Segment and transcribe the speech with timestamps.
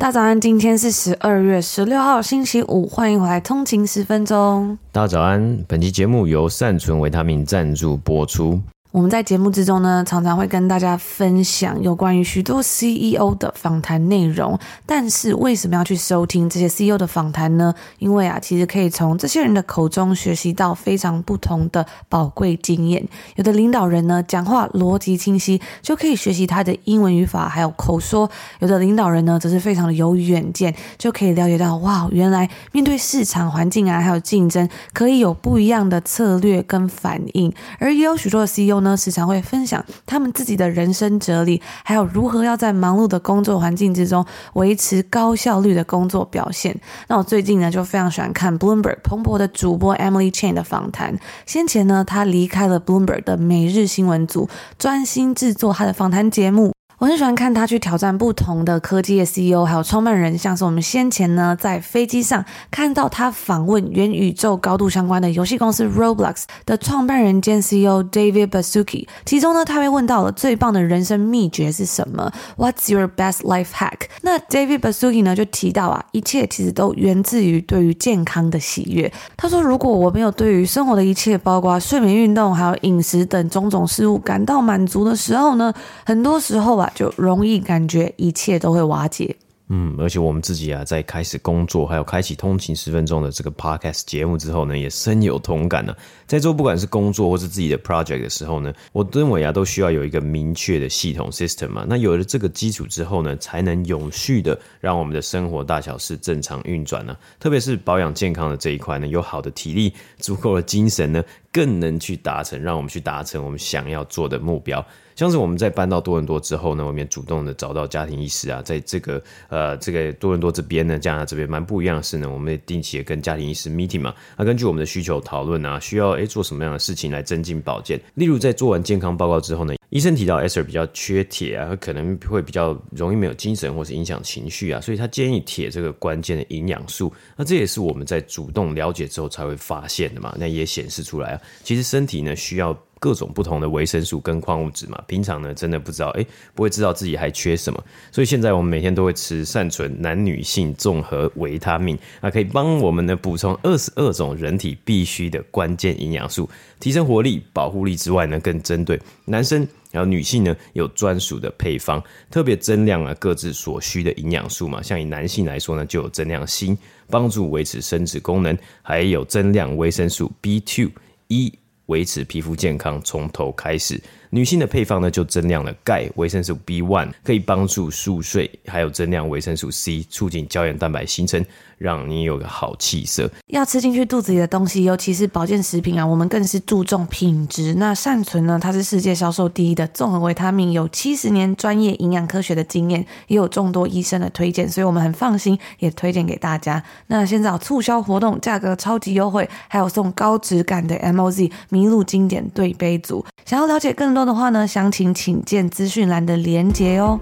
[0.00, 4.78] 大早安，今天是十二月十六号，星期五，欢迎回来通勤十分钟。
[4.92, 8.62] 大早安，本期节目由善存维他命赞助播出。
[8.90, 14.58] 我们在节目之中呢，常常会跟大家分享有关于许多 CEO 的访谈内容。
[14.86, 17.74] 但是为什么要去收听这些 CEO 的访谈呢？
[17.98, 23.06] 因为啊，其实可以从这些人的口中学习到非常不同的宝贵经验。
[23.36, 28.26] 有的领导人呢，讲话逻辑清晰，就可以学习他的英文语法还有口说；
[28.60, 37.52] 有的领导人呢，则是非常的有远见，就可以了解到哇，原来面对市场环境啊，还有竞争，可以有不一样的策略跟反应。
[37.78, 38.77] 而也有许多的 CEO。
[38.80, 46.78] 呢，时常会分享他们自己的人生哲理，还有如何要在忙碌的工作环境之中维持高效率的工作表现。
[47.08, 51.18] 那我最近呢，就非常喜欢看 Bloomberg 彭博的主播 Emily Chang 的访谈。
[51.46, 56.77] 先前呢，他离开了 Bloomberg 的每日新闻组，专心制作他的访谈节目。
[56.98, 69.06] 我很喜欢看他去挑战不同的科技的 CEO，还有创办人，像是我们先前呢在飞机上看到他访问元宇宙高度相关的游戏公司 Roblox 的创办人兼 CEO David Basuki。
[69.24, 74.08] 其中呢，他被问到了最棒的人生秘诀是什么？What's your best life hack？
[74.22, 79.12] 那 David Basuki 呢就提到啊，一切其实都源自于对于健康的喜悦。
[79.36, 85.72] 他说，如果我没有对于生活的一切，包括睡眠、运动，还有饮食等种种事物感到满足的时候呢，
[86.04, 86.87] 很多时候啊。
[86.94, 89.36] 就容易感觉一切都会瓦解。
[89.70, 95.94] 嗯，而且我们自己啊，在开始工作，还有开启通勤十分钟的这个 podcast 节目之后呢，也深有同感呢。
[96.26, 101.84] 在做不管是工作或是自己的 project 的时候呢，我认为啊，都需要有一个明确的系统 system 嘛。
[101.86, 107.14] 那有了这个基础之后呢，才能永续的让我们的生活大小事正常运转呢。
[107.38, 111.22] 特别是保养健康的这一块呢，有好的体力、足够的精神呢，
[111.58, 114.86] 更能去达成，让我们去达成我们想要做的目标。
[115.16, 128.00] 像是我们在搬到多伦多之后呢，我们也主动的找到家庭医师啊，在这个呃这个多伦多这边呢，加拿大这边蛮不一样的是呢，我们也定期的跟家庭医师 meeting 嘛，那根据我们的需求讨论啊，需要诶做什么样的事情来增进保健。
[128.14, 137.12] 例如在做完健康报告之后呢，医生提到 sr 比较缺铁啊，可能会比较容易没有精神或是影响情绪啊，所以他建议铁这个关键的营养素。
[137.36, 142.76] 那这也是我们在主动了解之后才会发现的嘛，那也显示出来啊，其实身体呢需要。
[143.00, 147.80] 各种不同的维生素跟矿物质嘛，平常呢真的不知道，哎，不会知道自己还缺什么，
[148.10, 156.50] 所以现在我们每天都会吃善存男女性综合维他命啊，可以帮我们呢补充二十二种人体必需的关键营养素，
[156.80, 166.76] 提升活力、保护力之外呢，更针对男生然后女性呢有专属的配方，特别增量啊各自所需的营养素嘛，像以男性来说呢，就有增量锌，
[167.08, 170.90] 帮助维持生殖功能，还有增量维生素 B2、
[171.28, 171.58] 一。
[171.86, 173.98] 维持皮肤健康，从头开始。
[174.30, 181.44] 女性的配方呢，就增量了钙、维生素 B one，可以帮助入睡，还有增量维生素 C，促进胶原蛋白形成，
[181.78, 183.30] 让你有个好气色。
[183.46, 187.74] 要吃进去肚子里的东西，尤其是保健食品啊，我们更是注重品质。
[187.74, 196.82] 那善存呢，它是世界销售第一的综合维他命，有七十年专业营养科学的经验，也有众多医生的推荐，所以我们很放心，也推荐给大家。
[197.06, 203.24] 那现在促销活动，价格超级优惠，还有送高质感的 MOZ 麋鹿经典对杯组。
[203.44, 207.20] 想要了解更多的话呢，详情请见资讯栏的连接哦。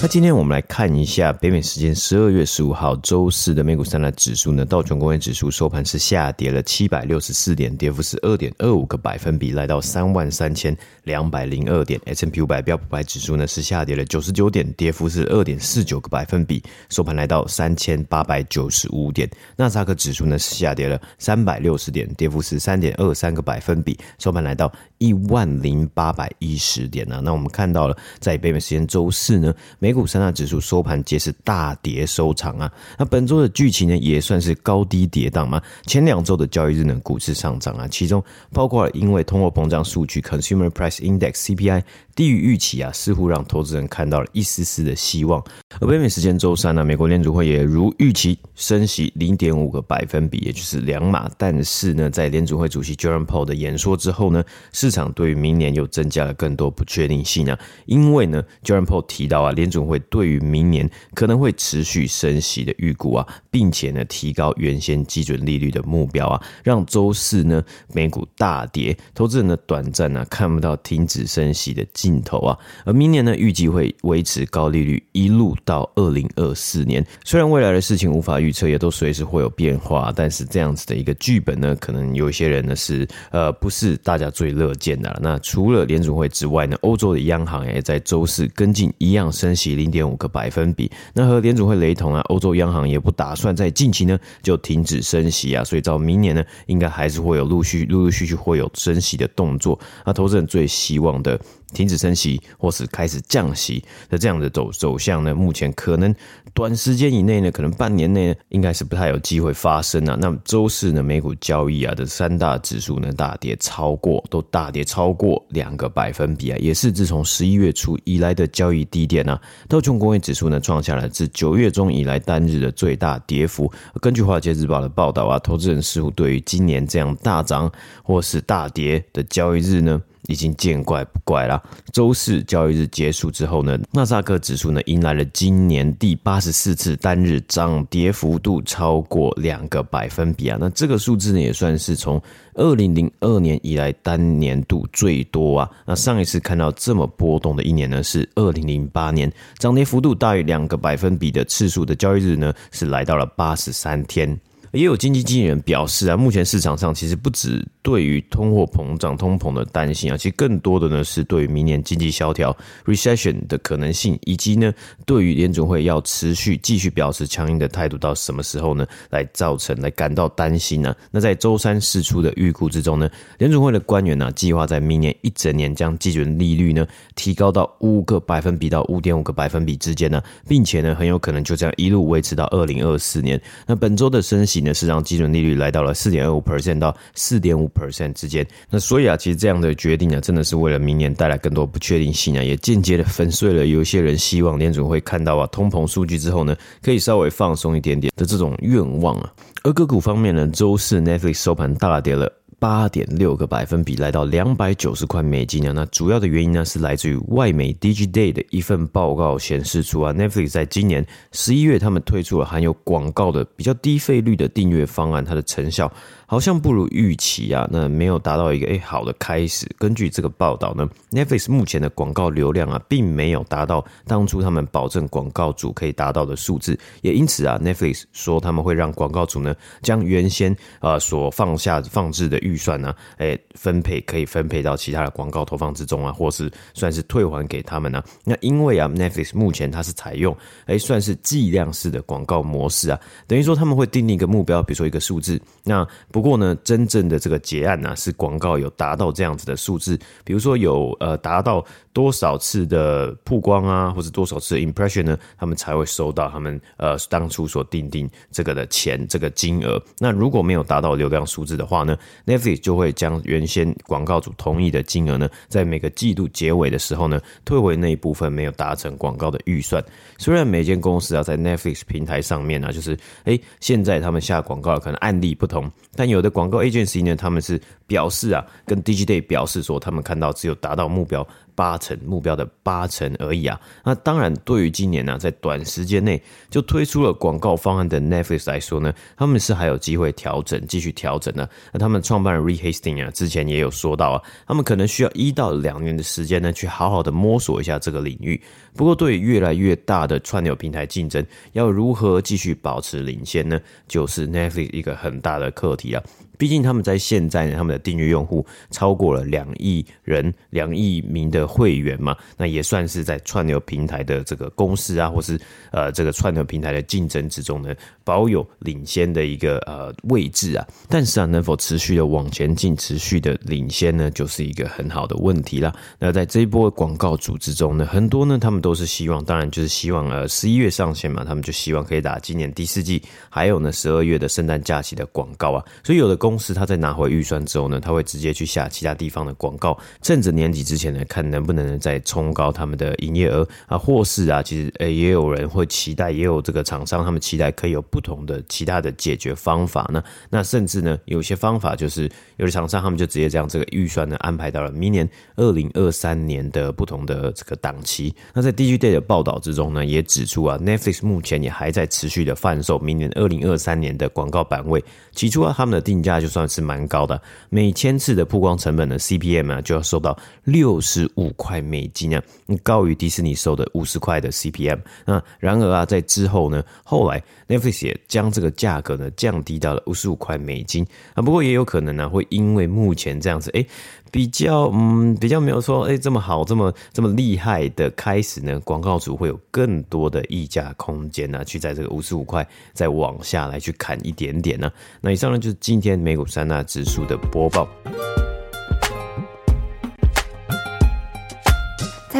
[0.00, 12.00] 那今天我们来看一下北美时间十二月十五号周四的美股三大指数呢，道琼工业指数收盘是下跌了七百六十四点，跌幅是二点二五个百分比，来到三万三千两百零二点。
[12.06, 19.28] S&P 五百标普百指数呢是下跌了九十九点，跌幅是二点四九个百分比，收盘来到三千八百九十五点。
[19.56, 27.20] 纳斯达克指数呢是下跌了三百六十点，跌幅是三点二三个百分比，收盘来到一万零八百一十点啊。
[27.24, 32.70] 那我们看到了，在北美时间周四呢，美股三大指数收盘皆是大跌收场啊。
[32.98, 35.62] 那本周的剧情呢，也算是高低跌宕嘛。
[35.86, 38.22] 前两周的交易日呢，股市上涨啊，其中
[38.52, 41.82] 包括了因为通货膨胀数据 （Consumer Price Index, CPI）
[42.14, 45.42] 低于预期啊，似乎让投资人看到了一丝丝的希望。
[45.80, 51.30] 而北美时间周三呢，美国联储会也如预期升息零点五个百分比，也就是两码。
[51.36, 54.42] 但是呢，在联储会主席 Jerome Powell 的演说之后呢，
[54.72, 57.58] 市市场对于明年又增加了更多不确定性啊。
[57.84, 67.62] 因为呢，Jerome Powell 提到啊，联准会对于明年可能会持续升息的预估啊，并且呢提高原先基准利率的目标啊，让周四呢
[67.92, 72.58] 美股大跌，投资人的短暂呢看不到停止升息的尽头啊。
[72.86, 77.06] 而明年呢预计会维持高利率一路到二零二四年。
[77.24, 85.18] 虽然未来的事情无法预测，也都随时会有变化，但是这样子的一个剧本呢，可能有一些人呢是呃不是大家最乐见的。
[85.22, 90.90] 那除了联储会之外呢，欧洲的央行也在周四跟进一样升息零点五个百分比。
[91.12, 99.78] 那和联储会雷同啊，欧洲央行也不打算在近期呢就停止升息啊，所以到明年呢，应该还是会有陆续陆陆续续会有升息的动作。
[100.06, 101.38] 那投资人最希望的。
[101.72, 105.34] 停止升息，或是开始降息的这样的走走向呢？
[105.34, 106.14] 目前可能
[106.54, 110.16] 短时间以内呢，可能半年内呢，应该是不太有机会发生啊。
[110.20, 119.40] 那周四呢，美股交易啊的三大指数呢，大跌超过，都大跌超过两个百分比啊，也是自从十一月初以来的交易低点啊。
[119.68, 123.70] 道琼工业指数呢，创下了自九月中以来单日的最大跌幅。
[124.00, 127.70] 根据华尔街日报的报道啊，投资人似乎对于今年这样大涨
[128.02, 131.60] 或是大跌的交易日呢，已经见怪不怪啦。
[131.92, 140.56] 周四交易日结束之后呢，纳斯达克指数呢迎来了今年第八十四次单日涨跌幅度超过两个百分比啊。
[140.60, 142.22] 那这个数字呢也算是从
[142.54, 145.70] 二零零二年以来单年度最多啊。
[145.84, 154.38] 那上一次看到这么波动的一年呢是二零零八年，涨跌幅度大于两个百分比的次数的交易日呢是来到了八十三天。
[154.72, 162.54] 也有经济经纪人表示啊，目前市场上其实不止对于通货膨胀、通膨的担心啊，其实更多的呢是对于明年经济萧条
[162.84, 164.70] （recession） 的可能性，以及呢
[165.06, 183.40] 对于联准会要持续继续表示强硬的态度到什么时候呢，来造成来感到担心呢、那在周三释出的预估之中呢，联准会的官员呢、计划在明年一整年将基准利率呢提高到五个百分比到五点五个百分比之间呢，并且呢很有可能就这样一路维持到二零二四年。
[183.66, 184.57] 那本周的升息。
[184.60, 188.46] 呢是让基准利率来到了四点二五 percent 到四点五 percent 之间。
[188.70, 199.32] 那所以啊，其实这样的决定呢，真的是为了明年带来更多不确定性啊，也间接的粉碎了有一些人希望联准会看到啊通膨数据之后呢，可以稍微放松一点点的这种愿望啊。
[199.64, 202.37] 而个股方面呢，周四 Netflix 收盘大跌了。
[202.58, 205.72] 八点六个百分比，来到两百九十块美金啊。
[205.72, 215.90] 那主要的原因呢，是来自于外媒 Digiday 的一份报告显示出啊，Netflix 在今年十一月，他们推出了含有广告的比较低费率的订阅方案，它的成效。
[216.30, 219.66] 好像不如预期啊，那没有达到一个诶好的开始。
[219.78, 238.02] 根据这个报道呢，Netflix 目前的广告流量啊，并没有达到当初他们保证广告主可以达到的数字，也因此啊，Netflix 说他们会让广告主呢，将原先呃所放下放置的预算呢，诶分配可以分配到其他的广告投放之中啊，或是算是退还给他们呢。
[238.24, 240.36] 那因为啊，Netflix 目前它是采用
[240.66, 245.86] 诶算是计量式的广告模式啊，等于说他们会定立一个目标，比如说一个数字，那。
[246.10, 251.62] 不过呢，真正的这个结案呢、是广告有达到这样子的数字，比如说有呃达到
[251.98, 259.82] 多少次的曝光啊，或者多少次的 impression 呢，他们才会收到他们呃当初所订定这个的钱这个金额。
[259.98, 269.84] 那如果没有达到流量数字的话呢，Netflix 就会将原先广告主同意的金额呢，在每个季度结尾的时候呢，退回那一部分没有达成广告的预算。
[270.18, 281.26] 虽然每间公司啊在 Netflix 平台上面啊，就是诶现在他们下广告可能案例不同，但有的广告 agency 呢，他们是表示啊，跟 Digiday 表示说，他们看到只有达到目标。
[281.58, 283.60] 八成目标的八成而已啊！
[283.82, 291.50] 那当然，对于今年呢、啊，在短时间内就推出了广告方案的 Netflix 来说呢，他们是还有机会调整，继续调整的。
[291.72, 298.40] 那他们创办人 Reed Hastings 啊，之前也有说到啊，他们可能需要一到两年的时间呢，去好好的摸索一下这个领域。
[298.76, 303.60] 不过，对于越来越大的串流平台竞争，要如何继续保持领先呢？
[303.88, 306.00] 就是 Netflix 一个很大的课题啊。
[306.38, 315.38] 毕竟他们在现在呢，他们的订阅用户超过了两亿人，两亿名的会员嘛，那也算是在串流平台的这个公司啊，或是
[315.72, 320.66] 呃这个串流平台的竞争之中呢，保有领先的一个呃位置啊。
[320.88, 325.74] 但是啊，能否持续的往前进，持续的领先呢，就是一个很好的问题啦。
[325.98, 335.64] 那在这一波广告主之中呢，很多呢他们都是希望，当然就是希望呃十一月上线嘛，他们就希望可以打今年第四季，还有呢十二月的圣诞假期的广告啊。
[335.82, 350.04] 所以有的公公司它在拿回预算之后呢，它会直接去下其他地方的广告，趁着年底之前呢，看能不能再冲高他们的营业额啊，或是啊，其实诶也有人会期待，也有这个厂商他们期待可以有不同的其他的解决方法呢。
[350.28, 358.14] 那甚至呢，有些方法就是有的厂商他们就直接将这个预算呢安排到了明年二零二三年的不同的这个档期。
[358.34, 364.84] 那在 DGD 的报道之中呢，也指出啊，Netflix 目前也还在持续的贩售明年二零二三年的广告版位。
[365.12, 372.22] 起初啊，他们的定价就算是蛮高的，每千次的曝光成本呢 CPM 啊，就要收到六十五块美金啊，
[372.62, 374.78] 高于迪士尼收的五十块的 CPM。
[375.04, 381.22] 那然而啊，在之后呢，后来 Netflix 也将这个价格呢降低到了五十五块美金啊。
[381.22, 383.64] 不过也有可能呢、会因为目前这样子，哎。
[384.10, 394.72] 比较嗯，比较没有说哎、这么好这么这么厉害的开始呢，广告主会有更多的溢价空间呢、去在这个五十五块再往下来去砍一点点呢、
[395.02, 397.68] 那以上呢就是今天美股三大指数的播报。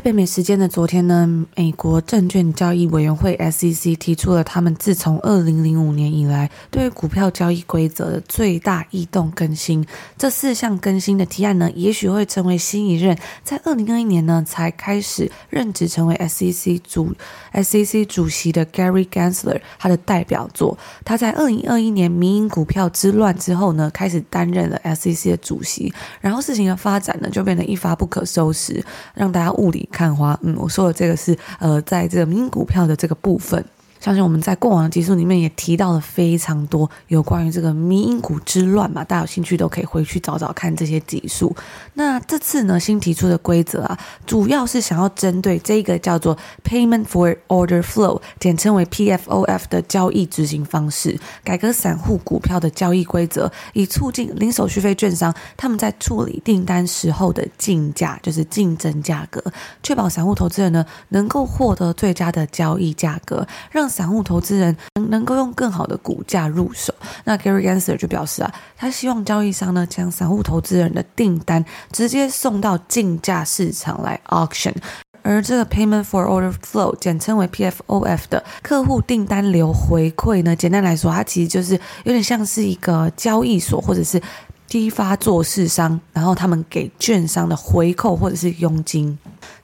[0.08, 9.86] 北美时间的昨天呢，美国证券交易委员会 SEC 提出了他们自从二零零五年以来对于股票交易规则的最大异动更新。
[10.16, 17.14] 这四项更新的提案呢，也许会成为新一任在二零二一年呢才开始任职成为 SEC 主
[17.52, 20.78] SEC 主席的 Gary Gensler 他的代表作。
[21.04, 33.64] 他在二零二一年民营股票之乱之后呢，开始担任了 SEC 的主席，然后事情的发展呢就变得一发不可收拾，让大家雾里看花，嗯，我说的这个是呃，在这个民营股票的这个部分。
[34.00, 41.54] 相信我们在过往的集数里面也提到了非常多有关于这个民营股之乱嘛，大家有兴趣都可以回去找找看这些集数。
[41.94, 59.42] 那这次呢，新提出的规则啊，主要是想要针对这个叫做 Payment for Order Flow，简称为 PFOF 的交易执行方式，改革散户股票的交易规则，以促进零手续费券商他们在处理订单时候的竞价，就是竞争价格，
[59.82, 74.74] 确保散户投资人呢能够获得最佳的交易价格，让散户投资人能能够用更好的股价入手，那 Gary Gensler 就表示啊，他希望交易商呢将散户投资人的订单直接送到竞价市场来 auction，
[75.22, 84.20] 而这个 Payment for Order Flow 简称为 PFOF 的客户订单流回馈呢，简单来说，它其实就是有点像是一个交易所或者是
[84.68, 89.18] 批发做市商，然后他们给券商的回扣或者是佣金。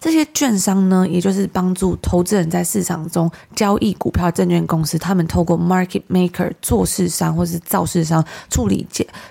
[0.04, 8.86] 这些券商呢，也就是帮助投资人在市场中交易股票证券公司，他们透过 market maker 做市商或是造市商处理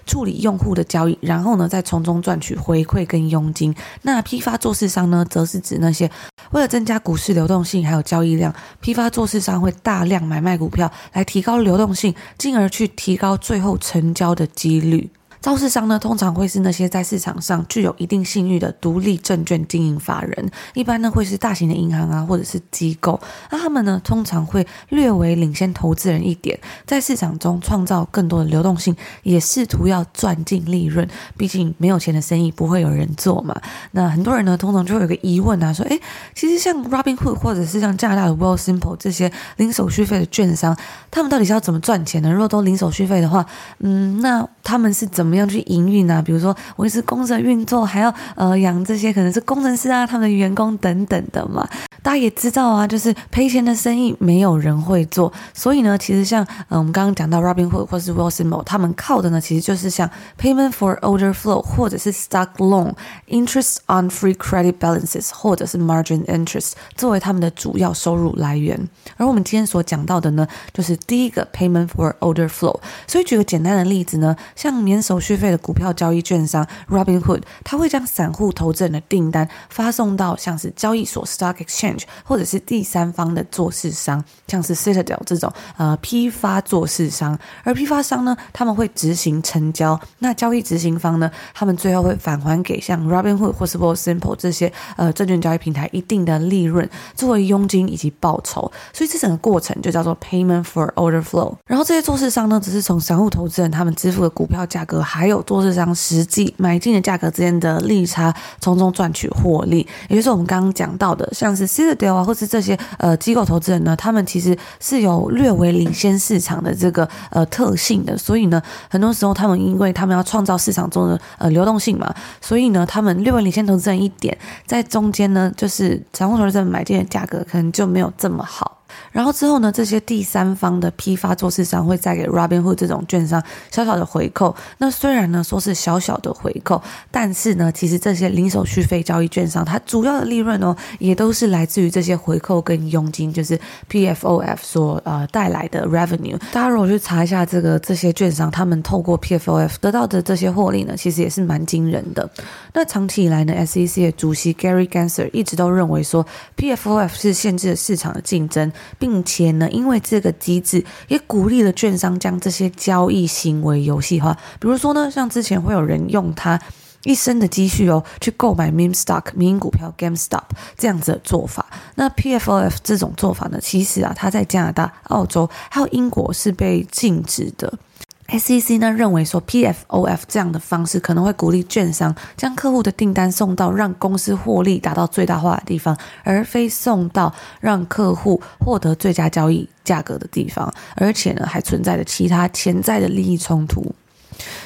[0.07, 3.71] 处理用户的交易，然后呢，再从中赚取回馈跟佣金。
[4.01, 6.09] 那批发做市商呢，则是指那些
[6.53, 8.51] 为了增加股市流动性还有交易量，
[8.81, 15.07] 批发做市商会大量买卖股票来提高流动性，进而去提高最后成交的几率。
[15.43, 23.19] 造市商呢，通常会是那些在市场上具有一定信誉的独立证券经营法人，一般呢会是大型的银行啊，或者是机构。
[23.51, 31.05] 那他们呢，通常会略微领先投资人一点，在市场中创造更多的流动性，也试图要赚进利润。
[31.35, 33.53] 毕竟没有钱的生意不会有人做嘛。
[33.91, 36.00] 那很多人呢，通常就会有个疑问啊，说，诶，
[36.33, 40.73] 其实像 Robinhood 或者是像加拿大的 Wealthsimple 这些零手续费的券商，
[41.12, 42.31] 他们到底是要怎么赚钱呢？
[42.31, 43.45] 如果都零手续费的话，
[43.79, 45.32] 嗯，那他们是怎么？
[45.33, 46.21] 怎么样去营运啊？
[46.21, 51.67] 比如说维持公司的运作，还要呃养这些可能是工程师啊，他们的员工等等的嘛。
[52.03, 55.31] 大家也知道啊，就是赔钱的生意没有人会做。
[55.53, 60.07] 所以呢，其实像呃我们刚刚讲到 Robinhood 或是 Wealthsimple，他们靠的呢，其实就是像
[60.38, 62.93] Payment for Order Flow 或者是 Stock Loan、
[63.29, 68.77] Interest on Free Credit Balances 或者是 Margin Interest 作为他们的主要收入来源。
[69.15, 72.81] 而我们今天所讲到的呢，就是第一个 Payment for Order Flow。
[73.07, 81.92] 所以举个简单的例子呢，像免手续费的股票交易券商 Robinhood，他会将散户投资人的订单发送到像是交易所 Stock Exchange
[82.23, 101.55] 或者是第三方的做市商，像是 Citadel 这种呃批发做市商，而批发商呢，他们会执行成交，那交易执行方呢，他们最后会返还给像 Robinhood 或是 Wealthsimple 这些呃证券交易平台一定的利润作为佣金以及报酬，所以这整个过程就叫做 Payment for Order Flow。
[101.65, 105.01] 然后这些做市商呢，只是从散户投资人他们支付的股票价格。
[105.03, 109.85] 还有做市商实际买进的价格之间的利差，从中赚取获利。
[110.07, 118.15] 也就是我们刚刚讲到的，像是对啊，或是这些呃机构投资人呢，他们其实是有略微领先市场的这个呃特性的。
[118.15, 124.37] 所以呢，很多时候他们因为他们要创造市场中的呃流动性嘛，所以呢，他们略微领先投资人一点，
[124.67, 128.82] 在中间呢，就是散户投资人买进的价格可能就没有这么好。
[129.13, 133.41] 然后之后呢，这些第三方的批发做市商会再给 Robinhood 这种券商
[133.72, 134.53] 小小的回扣。
[134.79, 143.58] 那虽然呢说是小小的回扣，但是呢，其实这些零手续费交易券商它主要的利润哦，也都是来自于这些回扣跟佣金，就是
[143.89, 146.38] PFOF 所呃带来的 revenue。
[146.51, 152.27] 大家如果去查一下这个这些券商，他们透过 PFOF 得到的这些获利呢，其实也是蛮惊人的。
[152.74, 156.25] 那长期以来呢，SEC 的主席 Gary Gensler 一直都认为说
[156.58, 158.72] ，PFOF 是限制了市场的竞争。
[159.03, 164.33] 并且呢，因为这个机制也鼓励了券商将这些交易行为游戏化。
[164.62, 166.57] 比如说呢，像之前会有人用他
[167.03, 170.43] 一生的积蓄哦，去购买 meme stock 民营股票 GameStop
[170.77, 171.65] 这样子的做法。
[171.95, 177.77] 那 PFOF 这种做法呢，其实啊，它在加拿大、澳洲还有英国是被禁止的。
[178.27, 193.93] SEC 呢认为说，PFOF 这样的方式可能会鼓励券商将客户的订单送到让公司获利达到最大化的地方，而非送到让客户获得最佳交易价格的地方，而且呢还存在着其他潜在的利益冲突。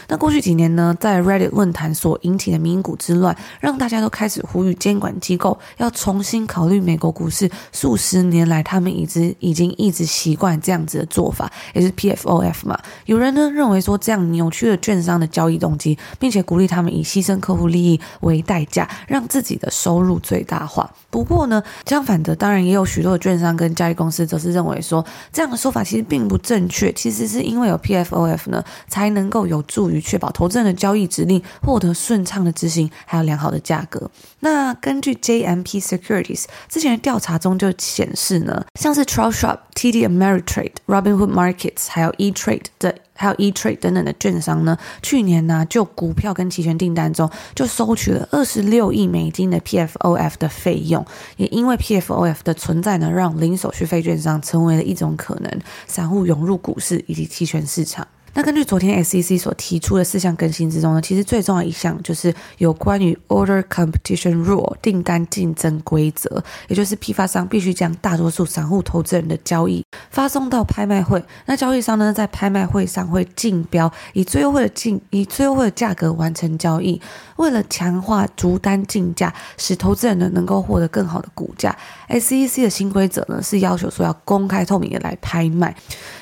[0.08, 12.80] 那过去几年呢，在 Reddit 论坛所引起的民营股之乱，让大家都开始呼吁监管机构要重新考虑美国股市数十年来他们已经已经一直习惯这样子的做法，也是 PFOF 嘛。
[13.06, 20.90] 有人呢认为说这样扭曲了券商的交易动机，并且鼓励他们以牺牲客户利益为代价，让自己的收入最大化。
[21.10, 26.92] 不过呢，相反的，当然也有许多的券商跟交易公司则是认为说，这样的说法其实并不正确。
[26.94, 29.98] 其实是因为有 PFOF 呢，才能够有有助于。
[30.08, 34.10] 确保投资人的交易指令获得顺畅的执行，还有良好的价格。
[34.40, 51.06] 那根据 JMP Securities 之前的调查中就显示呢，像是 Charles Schwab、TD Ameritrade、Robinhood Markets，还有 E-Trade 的，还有 E-Trade 等等的券商呢，去年呢就股票跟期权订单中就收取了二十六亿美金的 PFOF 的费用。
[51.36, 55.52] 也因为 PFOF 的存在呢，让零手续费券商成为了一种可能，
[55.86, 58.08] 散户涌入股市以及期权市场。
[58.38, 77.02] 那根据昨天 SEC 所提出的四项更新之中呢，其实最重要一项就是有关于 Order Competition Rule 订单竞争规则，也就是批发商必须将大多数散户投资人的交易发送到拍卖会，那交易商呢在拍卖会上会竞标，以最优惠的竞以最优惠的价格完成交易。
[77.38, 81.76] 为了强化逐单竞价，使投资人呢能够获得更好的股价
[82.10, 85.76] ，SEC 的新规则呢是要求说要公开透明的来拍卖。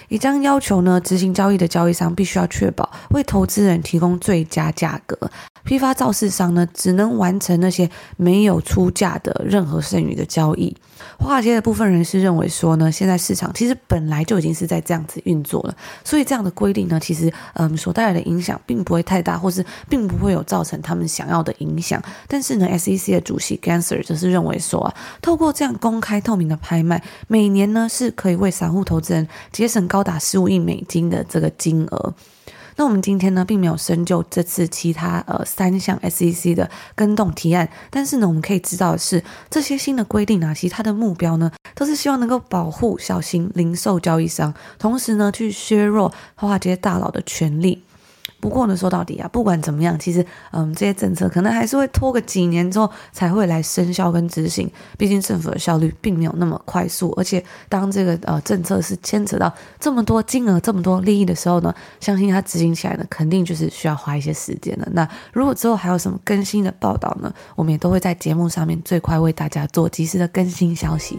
[0.08, 5.18] 也将要求呢，执行交易的交易商必须要确保为投资人提供最佳价格。
[5.63, 10.78] 批发造市商呢，只能完成那些没有出价的任何剩余的交易。
[11.18, 22.02] 华尔街的部分人士认为说呢，现在市场其实本来就已经是在这样子运作了，所以这样的规定呢，其实嗯所带来的影响并不会太大，或是并不会有造成他们想要的影响。
[22.28, 32.14] 但是呢，SEC 的主席 Ganser 则是认为说啊，透过这样公开透明的拍卖，每年呢是可以为散户投资人节省高达十五亿美金的这个金额。
[32.78, 47.82] 那我们今天呢，并没有深究这次其他呃三项 SEC 的跟动提案，但是呢，我们可以知道的是，这些新的规定啊，其实它的目标呢，都是希望能够保护小型零售交易商，同时呢，去削弱华尔街大佬的权利。
[48.39, 54.69] 不过呢，说到底啊，不管怎么样，其实，嗯，这些政策可能还是会拖个几年之后才会来生效跟执行。
[54.98, 64.88] 毕竟政府的效率并没有那么快速，而且当这个呃政策是牵扯到这么多金额、这么多利益的时候呢，相信它执行起来呢，肯定就是需要花一些时间的。
[64.91, 71.17] 那如果之后还有什么更新的报道呢，我们也都会在节目上面最快为大家做及时的更新消息。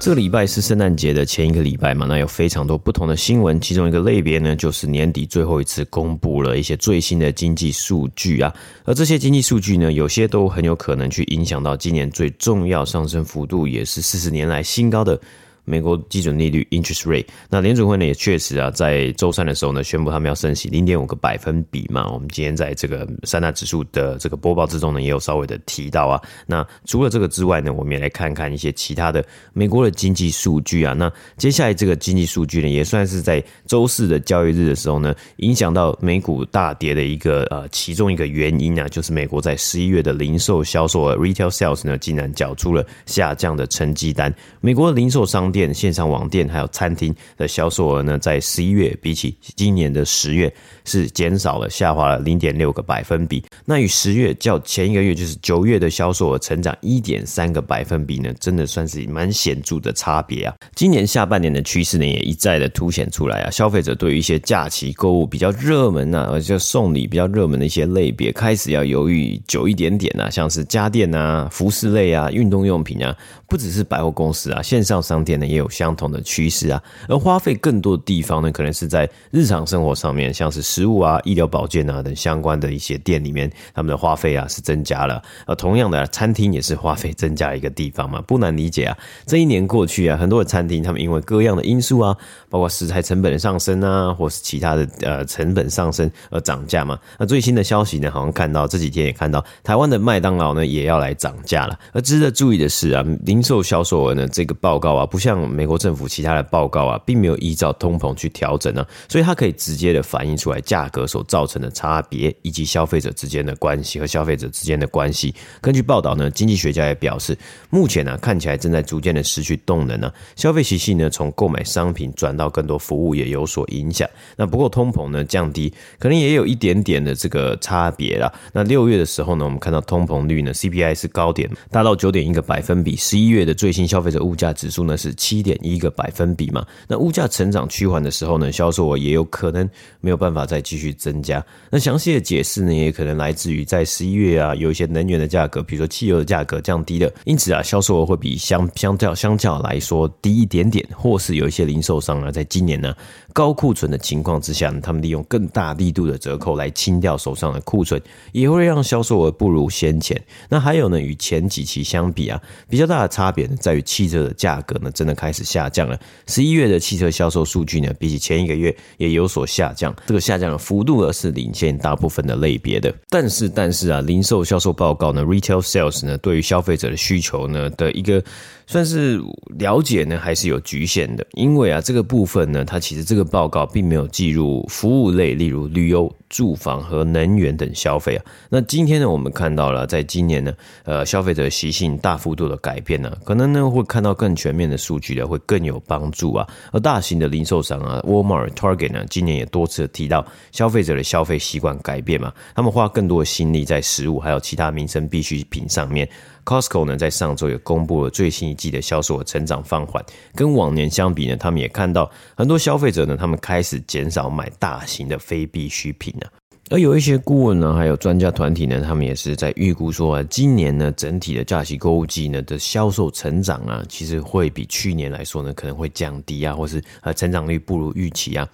[0.00, 15.20] 这个礼拜是圣诞节的前一个礼拜嘛，那有非常多不同的新闻，其中一个类别呢，就是年底最后一次公布了一些最新的经济数据啊，而这些经济数据呢，有些都很有可能去影响到今年最重要上升幅度，也是四十年来新高的。
[15.68, 22.10] 美国基准利率 （interest rate），那联准会呢也确实啊，在周三的时候呢，宣布他们要升息零点五个百分比嘛。
[22.10, 26.20] 我们今天在这个三大指数的这个播报之中呢，也有稍微的提到啊。
[26.46, 30.94] 那除了这个之外呢，我们也来看看一些其他的美国的经济数据啊。
[30.94, 44.34] 那接下来这个经济数据呢，也算是在周四的交易日的时候呢，影响到美股大跌的一个呃其中一个原因啊，就是美国在十一月的零售销售额 （retail sales） 呢，竟然缴出了下降的成绩单。
[44.62, 45.57] 美国的零售商店。
[45.58, 50.52] 店、线上网店还有餐厅的销售额呢，在十一月比起今年的十月
[50.84, 53.42] 是减少了，下滑了零点六个百分比。
[53.64, 60.54] 那与十月较前一个月就是九月的销售额成长一点三个百分比呢，真的算是蛮显著的差别啊。
[60.76, 73.16] 今年下半年的趋势呢，也一再的凸显出来啊，消费者对于一些假期购物比较热门啊，而且送礼比较热门的一些类别，开始要犹豫久一点点啊，像是家电啊、服饰类啊、运动用品啊，
[73.48, 76.82] 不只是百货公司啊，线上商店呢也有相同的趋势啊。
[77.08, 85.22] 而花费更多的地方呢，可能是在日常生活上面，像是食物啊、医疗保健啊等相关的一些店里面，他们的花费啊是增加了。
[85.46, 88.96] 而同样的，餐厅也是花费增加一个地方嘛，不难理解啊。
[89.26, 92.16] 这一年过去啊，很多的餐厅他们因为各样的因素啊，
[92.48, 96.98] 包括食材成本的上升啊，或是其他的呃成本上升而涨价嘛。
[97.18, 101.78] 那最新的消息呢，好像看到这几天也看到台湾的麦当劳呢也要来涨价了。
[101.92, 115.34] 而值得注意的是啊，零售销售额呢这个报告啊，不像像美国政府其他的报告啊，并没有依照通膨去调整呢，所以它可以直接的反映出来价格所造成的差别，以及消费者之间的关系和消费者之间的关系。
[115.60, 117.36] 根据报道呢，经济学家也表示，
[117.68, 124.08] 目前呢、看起来正在逐渐的失去动能呢、消费习性呢从购买商品转到更多服务也有所影响。
[124.34, 128.32] 那不过通膨呢降低，可能也有一点点的这个差别啦。
[128.54, 132.96] 那六月的时候呢，我们看到通膨率呢 CPI 是高点，达到九点一个百分比。
[132.96, 136.64] 十一月的最新消费者物价指数呢是七点一个百分比嘛。
[136.88, 139.68] 那物价成长趋缓的时候呢，销售额也有可能
[140.00, 141.44] 没有办法再继续增加。
[141.70, 152.94] 那详细的解释呢，也可能来自于在十一月啊，有一些能源的价格，比如说汽油的价格降低了，因此啊，销售额会比相相较相较来说低一点点，或是有一些零售商啊，在今年呢
[153.32, 158.00] 高库存的情况之下呢，他们利用更大力度的折扣来清掉手上的库存，
[158.32, 160.20] 也会让销售额不如先前。
[160.48, 165.98] 那还有呢，与前几期相比啊，比较大的差别呢，在于汽车的价格呢，真开始下降了。
[166.26, 172.94] 十一月的汽车销售数据呢，比起前一个月也有所下降，这个下降的幅度呢，是领先大部分的类别的。
[173.08, 178.22] 但是，但是啊，零售销售报告呢，Retail Sales 呢，对于消费者的需求呢的一个。
[178.68, 179.18] 算是
[179.58, 181.26] 了解呢，还是有局限的？
[181.32, 188.24] 因为啊，这个部分呢，它其实这个报告并没有计入服务类，例如旅游、住房和能源等消费啊。
[188.50, 190.52] 那今天呢，我们看到了，在今年呢，
[190.84, 196.46] 呃，消费者习性大幅度的改变呢，可能呢会看到更全面的数据的，会更有帮助啊。
[196.70, 206.06] 而大型的零售商啊，Walmart、Target 呢，今年也多次提到消费者的消费习惯改变嘛，他们花更多的心力在食物还有其他民生必需品上面。
[206.48, 210.02] Costco 呢，在上周也公布了最新一季的销售额成长放缓，
[210.34, 216.24] 跟往年相比呢，他们也看到很多消费者呢，他们开始减少买大型的非必需品啊。
[216.70, 228.48] 而有一些顾问呢，还有专家团体呢，他们也是在预估说啊，今年呢，整体的假期购物季呢的销售成长啊，其实会比去年来说呢，可能会降低啊，或是呃成长率不如预期啊。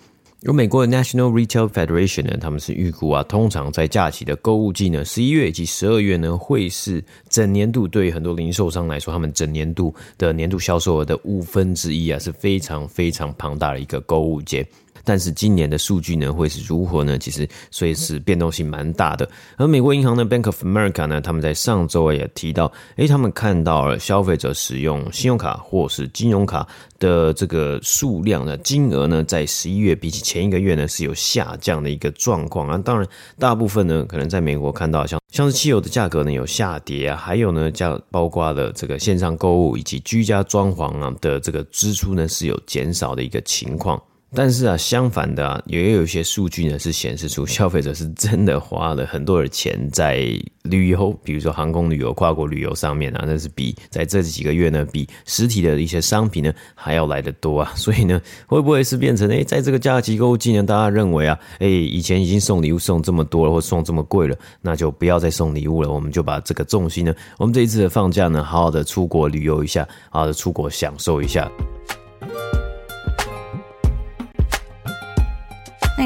[0.44, 14.66] 有美国的 National Retail Federation 呢，他们是预估啊，通常在假期的购物季呢，十一月以及十二月呢，会是整年度对于很多零售商来说，他们整年度的年度销售额的五分之一啊，是非常非常庞大的一个购物节。
[15.06, 17.18] 但是今年的数据呢，会是如何呢？
[17.18, 19.28] 其实所以是变动性蛮大的。
[19.56, 26.66] 而美国银行的 Bank of America 呢，他们在上周也提到，诶，他们看到了消费者使用信用卡或是金融卡
[27.04, 32.78] 的这个数量呢金额呢，在十一月比起前一个月呢，是有下降的一个状况啊。
[32.78, 33.06] 当然，
[33.38, 44.00] 大部分呢，可能在美国看到像像是汽油的价格呢有下跌啊，还有呢，叫包括了这个线上购物以及居家装潢啊的这个支出呢，是有减少的一个情况。
[44.34, 50.26] 但是啊，相反的啊，也有一些数据呢，是显示出消费者是真的花了很多的钱在
[50.62, 57.72] 旅游，比如说航空旅游、跨国旅游上面啊，那是比在这几个月呢，比实体的一些商品呢还要来得多啊。
[57.76, 71.50] 所以呢，会不会是变成诶，在这个假期购物季呢，大家认为啊，诶，以前已经送礼物送这么多了，或送这么贵了，那就不要再送礼物了，我们就把这个重心呢，我们这一次的放假呢，好好的出国旅游一下，好好的出国享受一下。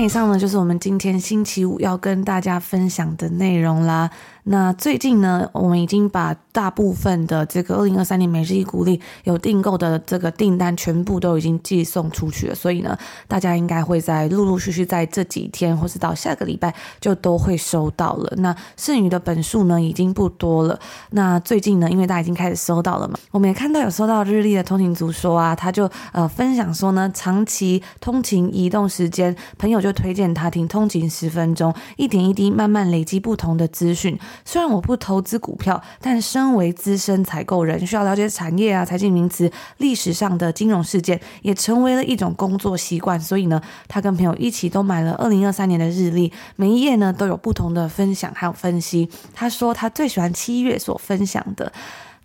[0.03, 4.11] 以上呢，就是我们今天星期五要跟大家分享的内容啦。
[4.51, 12.97] 那最近呢，我们已经把大部分的这个二零二三年每日一鼓励有订购的这个订单全部都已经寄送出去了，所以呢，
[13.29, 18.33] 大家应该会在陆陆续续在这几天，或是到下个礼拜就都会收到了。
[18.39, 20.81] 那剩余的本数呢，已经不多了。
[21.11, 34.19] 那最近呢，因为大家已经开始收到了嘛，我们也看到有收到日历的通勤族说啊，他就呃分享说呢，长期通勤移动时间，朋友就推荐他听通勤十分钟，一点一滴慢慢累积不同的资讯。
[34.45, 43.19] 虽然我不投资股票，但身为资深采购人，需要了解产业啊、财经名词、历史上的金融事件，也成为了一种工作习惯。
[43.21, 49.09] 所以呢，他跟朋友一起都买了二零二三年的日历，每一页呢都有不同的分享还有分析。
[49.35, 51.73] 他说他最喜欢七月所分享的。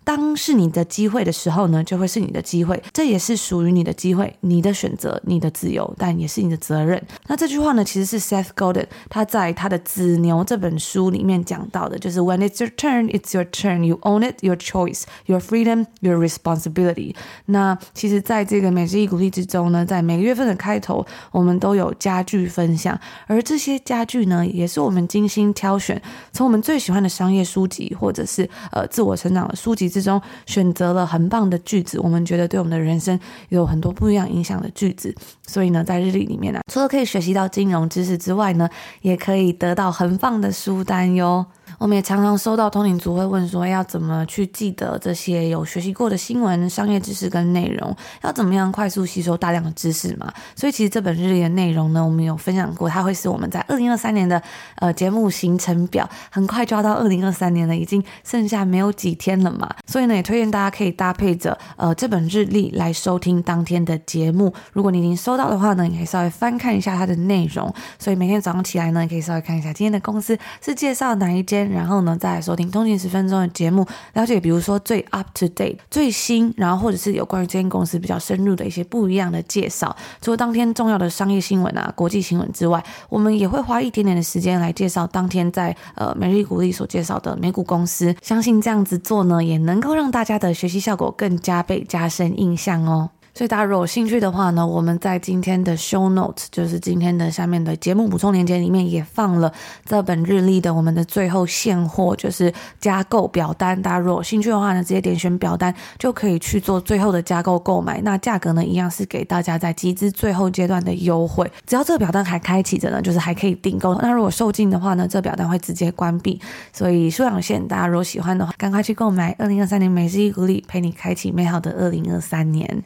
[0.04, 7.02] 当是你的机会的时候呢，就会是你的机会，这也是属于你的机会，你的选择，你的自由，但也是你的责任。
[7.26, 13.84] 那这句话呢，其实是 Seth Godin 他在他的《子牛》这本书里面讲到的，就是 When it's your turn, it's your turn.
[13.84, 17.14] You own it, your choice, your freedom, your responsibility。
[17.46, 29.93] 那其实，在这个每日一鼓励之中呢，在每个月份的开头，我们都有家具分享，而这些家具呢，也是我们精心挑选，从我们最喜欢的商业书籍，或者是呃自我成长的书籍。
[29.94, 33.18] 之中选择了很棒的句子，我们觉得对我们的人生
[33.50, 35.14] 有很多不一样影响的句子。
[35.46, 38.68] 所以呢，在日历里面呢、除了可以学习到金融知识之外呢，
[39.02, 41.44] 也可以得到很棒的书单哟。
[41.78, 47.94] 我们也常常收到通灵族会问说，要怎么去记得这些有学习过的新闻、商业知识跟内容？
[48.22, 50.32] 要怎么样快速吸收大量的知识嘛？
[50.54, 54.40] 所以其实这本日历的内容呢，我们有分享过，它会是我们在二零二三年的
[54.76, 56.08] 呃节目行程表。
[56.30, 59.68] 很快就要到二零二三年了，已经剩下没有几天了嘛。
[59.86, 64.54] 所以呢，也推荐大家可以搭配着呃这本日历来收听当天的节目。
[64.72, 67.74] 如果你已经收收到的话呢，你可以稍微翻看一下它的内容。
[67.98, 71.68] 所以每天早上起来呢，你可以稍微看一下今天的公司是介绍哪一间。
[71.70, 79.96] 然后呢，再来收听通勤十分钟的节目，了解比如说最 up to date 最新，然后或者是有关于这间公司比较深入的一些不一样的介绍。
[80.20, 88.14] 除了当天重要的商业新闻啊、国际新闻之外，我们也会花一点点的时间来介绍当天在呃每日鼓励所介绍的美股公司。
[88.22, 93.10] 相信这样子做呢，也能够让大家的学习效果更加被加深印象哦。
[93.34, 99.52] 所以大家如果有兴趣的话呢，我们在今天的 show notes，就是今天的下面的节目补充链接里面也放了
[99.84, 103.82] 这本日历的我们的最后现货，就是加购表单。
[103.82, 108.00] 大家如果有兴趣的话呢，直接点选表单就可以去做最后的加购购买。
[108.02, 111.50] 那价格呢，一样是给大家在集资最后阶段的优惠。
[111.66, 113.96] 只要这个表单还开启着呢，就是还可以订购。
[113.96, 116.40] 那如果售罄的话呢，这个表单会直接关闭。
[116.72, 119.34] 所以数量有限，大家如果喜欢的话，赶快去购买。
[119.40, 122.84] 二零二三年每日一鼓励，陪你开启美好的二零二三年。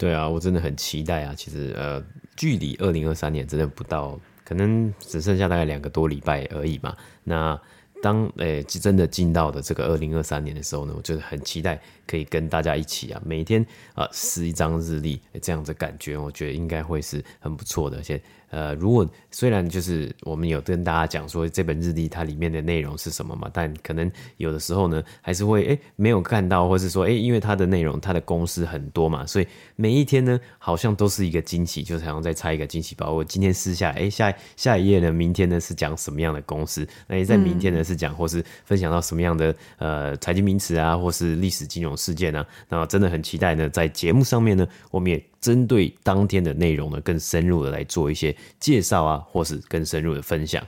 [0.00, 1.34] 对啊，我真的很期待啊！
[1.36, 2.02] 其实，呃，
[2.34, 6.96] 距离二零二三年真的不到，可能只剩下大概两个多礼拜而已嘛。
[7.22, 7.60] 那
[8.02, 18.18] 当诶真的进到的这个二零二三年的时候呢，我就是很期待可以跟大家一起啊，每天啊撕一张日历，这样子感觉，我觉得应该会是很不错的，而且。
[18.50, 33.12] 呃，如果虽然就是我们有跟大家讲说这本日历它里面的内容是什么嘛，但可能有的时候呢，还是会诶没有看到，或是说诶因为它的内容它的公司很多嘛，所以每一天呢好像都是一个惊喜，就是好像在拆一个惊喜包。
[33.12, 36.86] 我今天撕下来，诶下下一页呢，明天呢是讲什么样的公司？
[37.06, 42.44] 那在明天呢是讲或是分享到什么样的呃财经名词啊，或是历史金融事件啊？
[42.68, 45.29] 那真的很期待呢，在节目上面呢，我们也。
[45.40, 50.66] 针对当天的内容呢，更深入的来做一些介绍啊，或是更深入的分享。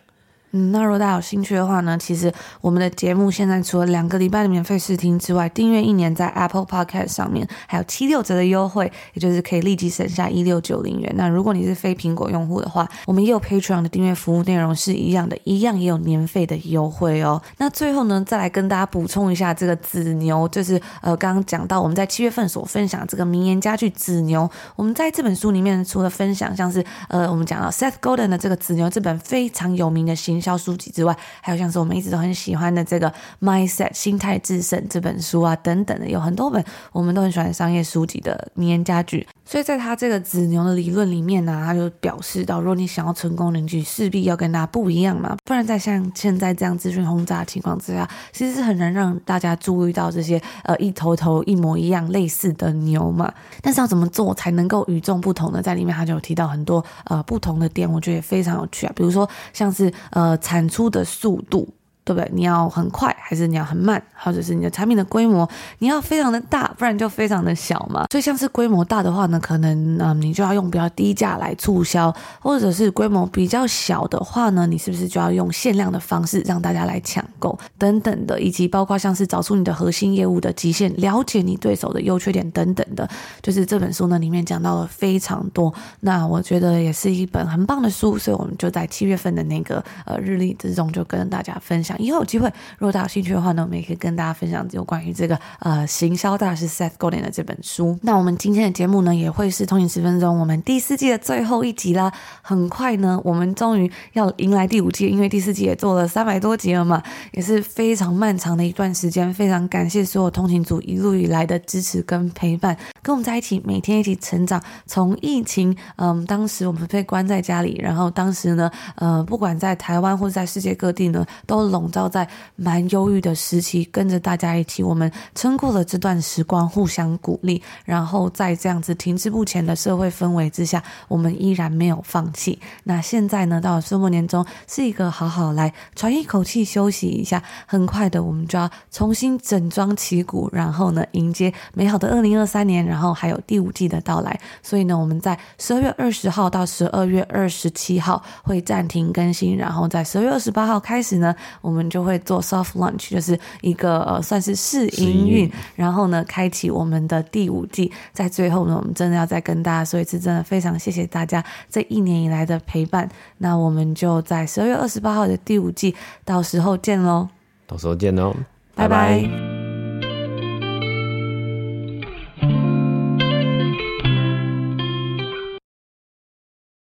[0.52, 11.10] 嗯，那如果大家有兴趣的话呢，其实我们的节目现在除了两个礼拜的免费试听之外，订阅一年在 Apple Podcast 上面还有七六折的优惠，也就是可以立即省下一六九零元。
[11.16, 17.40] 那如果你是非苹果用户的话，我们也有 Patreon 的订阅服务，内容是一样的，一样也有年费的优惠哦。
[17.56, 33.08] 那最后呢，再来跟大家补充一下这个子牛，就是呃刚刚讲到我们在七月份所分享这个名言佳句子牛，我们在这本书里面除了分享像是呃我们讲到 Seth Godin 的这个子牛这本非常有名的新销书籍之外，还有像是我们一直都很喜欢的这个
[33.40, 39.26] 《Mindset 心态致胜》这本书啊，等等的，有很多本我们都很喜欢商业书籍的名言佳句。
[39.44, 53.30] 所以在他这个子牛的理论里面呢、他就表示到，如果你想要成功，你就势必要跟大家不一样嘛，不然在像现在这样资讯轰炸的情况之下，其实是很难让大家注意到这些呃一头头一模一样类似的牛嘛。
[53.60, 55.60] 但是要怎么做才能够与众不同呢？
[55.60, 58.92] 在里面他就有提到很多呃不同的点，我觉得也非常有趣啊。
[58.96, 61.74] 比如说像是呃产出的速度。
[62.04, 62.28] 对不对？
[62.32, 64.02] 你要很快，还是你要很慢？
[64.14, 68.06] 或者是你的产品的规模，你要非常的大，不然就非常的小嘛。
[68.10, 78.40] 所以像是规模大的话呢，可能嗯，你就要用比较低价来促销；或者是规模比较小的话呢，你是不是就要用限量的方式让大家来抢购等等的？
[78.40, 83.08] 以及包括像是找出你的核心业务的极限，了解你对手的优缺点等等的，
[83.42, 85.72] 就是这本书呢里面讲到了非常多。
[86.00, 91.91] 那我觉得也是一本很棒的书，所以我们就在七月份的那个呃日历之中就跟大家分享。
[91.92, 92.04] 享。
[92.04, 97.98] 以后有机会，如果大家有兴趣的话呢，我们也可以跟大家分享有关于这个呃行销大师 Seth Godin 的这本书。
[98.02, 102.12] 那我们今天的节目呢，也会是通勤十分钟我们第四季的最后一集啦。
[102.40, 107.02] 很快呢，我们终于要迎来第五季，因为第四季也做了三百多集了嘛，
[107.32, 109.32] 也是非常漫长的一段时间。
[109.32, 114.62] 非常感谢所有通勤族一路以来的支持跟陪伴，跟我们在一起，每天一起成长。
[114.86, 123.84] 从疫情，嗯，当时我们被关在家里，然后当时呢，呃，不管在台湾或者在世界各地呢，都笼笼罩在蛮忧郁的时期。
[123.90, 127.60] 跟着大家一起，我们撑过了这段时光，互相鼓励。
[127.84, 132.60] 然后在这样子停滞不前的社会氛围之下，我们依然没有放弃。
[132.84, 137.42] 那现在呢，到了岁末年终，是一个好好来喘一口气、休息一下。
[137.66, 144.38] 很快的，我们就要重新整装旗鼓，然后呢，迎接美好的二零二三年，然后还有第五季的到来。
[144.62, 157.90] 所以呢，我们在十二月二十号到十二月二十七号会暂停更新，然后在十二月二十八号开始呢，我们就会做 soft launch，就是一个呃算是试营运，然后呢，开启我们的第五季。
[158.12, 163.08] 在最后呢，我们真的要再跟大家说一次，真的非常谢谢大家这一年以来的陪伴。
[163.38, 167.28] 那我们就在十二月二十八号的第五季，到时候见喽！
[167.66, 168.36] 到时候见喽！
[168.74, 169.61] 拜拜。